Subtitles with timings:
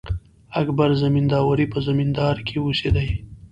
[0.61, 3.09] اکبر زمینداوری په زمینداور کښي اوسېدﺉ.